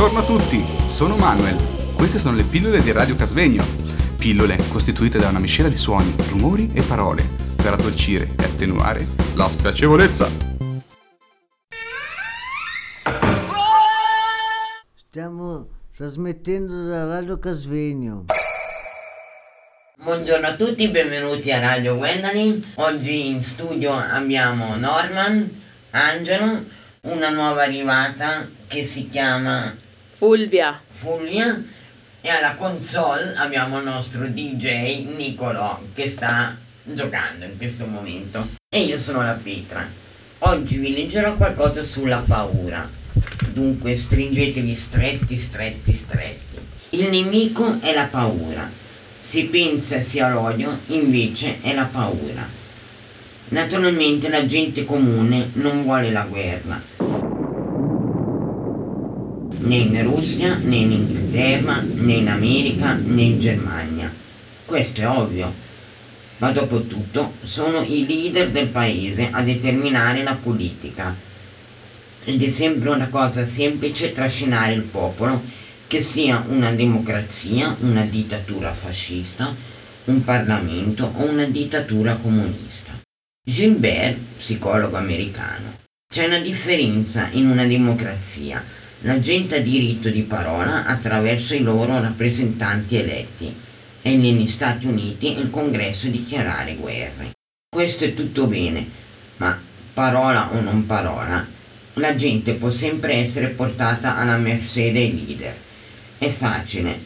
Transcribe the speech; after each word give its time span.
Buongiorno 0.00 0.24
a 0.24 0.38
tutti, 0.38 0.88
sono 0.88 1.14
Manuel. 1.14 1.56
Queste 1.94 2.18
sono 2.18 2.34
le 2.34 2.44
pillole 2.44 2.80
di 2.80 2.90
Radio 2.90 3.14
Casvegno. 3.16 3.62
Pillole 4.16 4.56
costituite 4.70 5.18
da 5.18 5.28
una 5.28 5.40
miscela 5.40 5.68
di 5.68 5.76
suoni, 5.76 6.16
rumori 6.30 6.70
e 6.72 6.80
parole 6.80 7.22
per 7.54 7.74
addolcire 7.74 8.30
e 8.38 8.44
attenuare 8.44 9.06
la 9.34 9.46
spiacevolezza. 9.50 10.26
Stiamo 14.94 15.68
trasmettendo 15.94 16.86
da 16.86 17.04
Radio 17.04 17.38
Casvegno. 17.38 18.24
Buongiorno 20.02 20.46
a 20.46 20.54
tutti, 20.54 20.88
benvenuti 20.88 21.52
a 21.52 21.60
Radio 21.60 21.96
Gwendolyn. 21.96 22.72
Oggi 22.76 23.26
in 23.26 23.44
studio 23.44 23.94
abbiamo 23.94 24.76
Norman, 24.76 25.60
Angelo, 25.90 26.64
una 27.02 27.28
nuova 27.28 27.64
arrivata 27.64 28.48
che 28.66 28.86
si 28.86 29.06
chiama 29.06 29.88
Fulvia. 30.20 30.78
Fulvia 30.92 31.64
e 32.20 32.28
alla 32.28 32.54
console 32.54 33.34
abbiamo 33.36 33.78
il 33.78 33.84
nostro 33.84 34.26
DJ 34.26 35.06
Nicolò 35.16 35.80
che 35.94 36.08
sta 36.08 36.58
giocando 36.82 37.46
in 37.46 37.56
questo 37.56 37.86
momento. 37.86 38.48
E 38.68 38.82
io 38.82 38.98
sono 38.98 39.22
la 39.22 39.38
Petra. 39.42 39.88
Oggi 40.40 40.76
vi 40.76 40.92
leggerò 40.92 41.36
qualcosa 41.36 41.82
sulla 41.82 42.18
paura. 42.18 42.86
Dunque 43.50 43.96
stringetevi 43.96 44.76
stretti, 44.76 45.38
stretti, 45.38 45.94
stretti. 45.94 46.58
Il 46.90 47.08
nemico 47.08 47.80
è 47.80 47.94
la 47.94 48.04
paura. 48.04 48.70
Si 49.20 49.44
pensa 49.44 50.00
sia 50.00 50.28
l'odio, 50.28 50.80
invece 50.88 51.62
è 51.62 51.72
la 51.72 51.88
paura. 51.90 52.46
Naturalmente 53.48 54.28
la 54.28 54.44
gente 54.44 54.84
comune 54.84 55.48
non 55.54 55.82
vuole 55.82 56.10
la 56.10 56.24
guerra. 56.24 57.29
Né 59.58 59.76
in 59.76 60.02
Russia, 60.02 60.56
né 60.56 60.76
in 60.76 60.92
Inghilterra, 60.92 61.80
né 61.82 62.14
in 62.14 62.28
America, 62.28 62.94
né 62.94 63.22
in 63.22 63.38
Germania. 63.38 64.12
Questo 64.64 65.00
è 65.00 65.08
ovvio. 65.08 65.52
Ma 66.38 66.50
dopo 66.52 66.82
tutto 66.82 67.34
sono 67.42 67.82
i 67.82 68.06
leader 68.06 68.50
del 68.50 68.68
paese 68.68 69.28
a 69.30 69.42
determinare 69.42 70.22
la 70.22 70.34
politica. 70.34 71.14
Ed 72.24 72.42
è 72.42 72.48
sempre 72.48 72.90
una 72.90 73.08
cosa 73.08 73.44
semplice 73.44 74.12
trascinare 74.12 74.72
il 74.72 74.82
popolo 74.82 75.42
che 75.86 76.00
sia 76.00 76.44
una 76.48 76.70
democrazia, 76.70 77.76
una 77.80 78.04
dittatura 78.04 78.72
fascista, 78.72 79.54
un 80.04 80.22
Parlamento 80.22 81.12
o 81.16 81.28
una 81.28 81.44
dittatura 81.44 82.14
comunista. 82.14 82.92
Gilbert, 83.44 84.16
psicologo 84.36 84.96
americano. 84.96 85.78
C'è 86.12 86.26
una 86.26 86.38
differenza 86.38 87.28
in 87.32 87.48
una 87.48 87.64
democrazia. 87.64 88.62
La 89.04 89.18
gente 89.18 89.56
ha 89.56 89.60
diritto 89.60 90.10
di 90.10 90.20
parola 90.20 90.84
attraverso 90.84 91.54
i 91.54 91.62
loro 91.62 91.98
rappresentanti 91.98 92.96
eletti 92.96 93.54
e 94.02 94.14
negli 94.14 94.46
Stati 94.46 94.84
Uniti 94.84 95.38
il 95.38 95.48
Congresso 95.48 96.08
dichiarare 96.08 96.74
guerre. 96.74 97.30
Questo 97.74 98.04
è 98.04 98.12
tutto 98.12 98.44
bene, 98.44 98.86
ma 99.38 99.58
parola 99.94 100.50
o 100.52 100.60
non 100.60 100.84
parola, 100.84 101.46
la 101.94 102.14
gente 102.14 102.52
può 102.52 102.68
sempre 102.68 103.14
essere 103.14 103.46
portata 103.48 104.18
alla 104.18 104.36
mercé 104.36 104.92
dei 104.92 105.24
leader. 105.24 105.56
È 106.18 106.28
facile. 106.28 107.00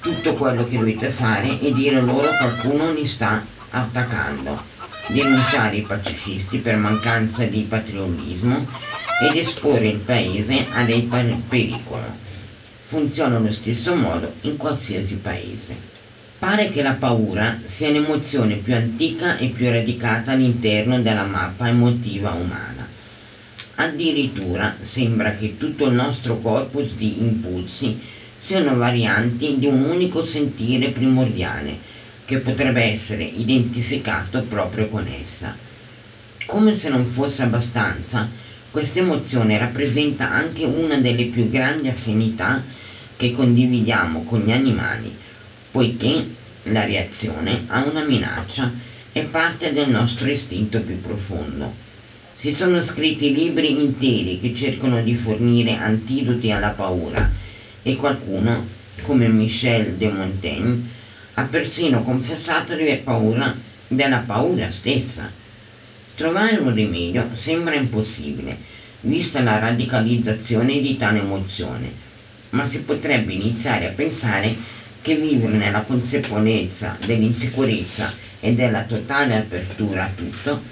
Tutto 0.00 0.34
quello 0.34 0.66
che 0.66 0.76
dovete 0.76 1.10
fare 1.10 1.60
è 1.60 1.70
dire 1.70 2.00
loro 2.00 2.28
qualcuno 2.40 2.92
li 2.92 3.06
sta 3.06 3.44
attaccando, 3.70 4.60
denunciare 5.10 5.76
i 5.76 5.82
pacifisti 5.82 6.58
per 6.58 6.76
mancanza 6.76 7.44
di 7.44 7.60
patriottismo 7.68 8.95
ed 9.20 9.36
esporre 9.36 9.88
il 9.88 9.98
paese 9.98 10.66
a 10.72 10.84
dei 10.84 11.02
per- 11.02 11.36
pericolo. 11.48 12.24
Funziona 12.84 13.36
allo 13.36 13.50
stesso 13.50 13.94
modo 13.94 14.34
in 14.42 14.56
qualsiasi 14.56 15.16
paese. 15.16 15.94
Pare 16.38 16.68
che 16.68 16.82
la 16.82 16.92
paura 16.92 17.60
sia 17.64 17.90
l'emozione 17.90 18.56
più 18.56 18.74
antica 18.74 19.38
e 19.38 19.48
più 19.48 19.68
radicata 19.70 20.32
all'interno 20.32 21.00
della 21.00 21.24
mappa 21.24 21.68
emotiva 21.68 22.32
umana. 22.32 22.86
Addirittura 23.76 24.76
sembra 24.82 25.34
che 25.34 25.56
tutto 25.56 25.86
il 25.86 25.94
nostro 25.94 26.38
corpus 26.38 26.92
di 26.92 27.20
impulsi 27.20 27.98
siano 28.38 28.76
varianti 28.76 29.56
di 29.58 29.66
un 29.66 29.82
unico 29.82 30.24
sentire 30.24 30.90
primordiale 30.90 31.78
che 32.24 32.38
potrebbe 32.38 32.82
essere 32.82 33.24
identificato 33.24 34.42
proprio 34.42 34.88
con 34.88 35.06
essa. 35.06 35.56
Come 36.44 36.74
se 36.74 36.88
non 36.88 37.06
fosse 37.06 37.42
abbastanza, 37.42 38.28
questa 38.76 38.98
emozione 38.98 39.56
rappresenta 39.56 40.30
anche 40.30 40.66
una 40.66 40.96
delle 40.96 41.24
più 41.24 41.48
grandi 41.48 41.88
affinità 41.88 42.62
che 43.16 43.30
condividiamo 43.30 44.24
con 44.24 44.40
gli 44.40 44.52
animali, 44.52 45.16
poiché 45.70 46.26
la 46.64 46.84
reazione 46.84 47.64
a 47.68 47.84
una 47.84 48.04
minaccia 48.04 48.70
è 49.12 49.24
parte 49.24 49.72
del 49.72 49.88
nostro 49.88 50.30
istinto 50.30 50.82
più 50.82 51.00
profondo. 51.00 51.72
Si 52.34 52.52
sono 52.52 52.82
scritti 52.82 53.32
libri 53.32 53.80
interi 53.80 54.36
che 54.38 54.54
cercano 54.54 55.00
di 55.00 55.14
fornire 55.14 55.78
antidoti 55.78 56.50
alla 56.50 56.68
paura 56.68 57.30
e 57.82 57.96
qualcuno, 57.96 58.66
come 59.00 59.26
Michel 59.26 59.94
de 59.94 60.10
Montaigne, 60.10 60.82
ha 61.32 61.44
persino 61.44 62.02
confessato 62.02 62.74
di 62.74 62.82
aver 62.82 63.00
paura 63.04 63.56
della 63.88 64.18
paura 64.18 64.68
stessa. 64.68 65.44
Trovare 66.16 66.56
un 66.56 66.72
rimedio 66.72 67.28
sembra 67.34 67.74
impossibile, 67.74 68.56
vista 69.02 69.42
la 69.42 69.58
radicalizzazione 69.58 70.80
di 70.80 70.96
tale 70.96 71.18
emozione, 71.18 71.92
ma 72.50 72.64
si 72.64 72.80
potrebbe 72.80 73.34
iniziare 73.34 73.88
a 73.88 73.92
pensare 73.92 74.56
che 75.02 75.14
vivere 75.16 75.58
nella 75.58 75.82
consapevolezza 75.82 76.96
dell'insicurezza 77.04 78.14
e 78.40 78.54
della 78.54 78.84
totale 78.84 79.36
apertura 79.36 80.04
a 80.04 80.10
tutto, 80.16 80.62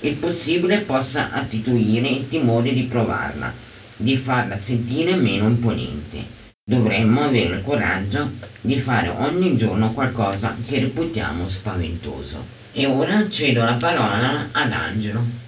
il 0.00 0.14
possibile 0.14 0.78
possa 0.78 1.30
attituire 1.32 2.08
il 2.08 2.28
timore 2.30 2.72
di 2.72 2.84
provarla, 2.84 3.52
di 3.94 4.16
farla 4.16 4.56
sentire 4.56 5.14
meno 5.16 5.46
imponente. 5.46 6.43
Dovremmo 6.66 7.20
avere 7.20 7.56
il 7.56 7.60
coraggio 7.60 8.30
di 8.62 8.78
fare 8.78 9.10
ogni 9.10 9.54
giorno 9.54 9.92
qualcosa 9.92 10.56
che 10.64 10.78
reputiamo 10.78 11.46
spaventoso. 11.46 12.42
E 12.72 12.86
ora 12.86 13.28
cedo 13.28 13.62
la 13.64 13.74
parola 13.74 14.48
ad 14.50 14.72
Angelo. 14.72 15.42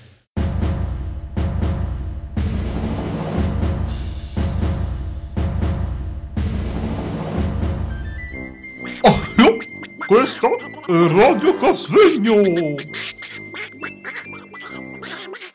Questo 10.06 10.48
è 10.86 11.08
Radio 11.08 11.56
Casvegno! 11.56 12.74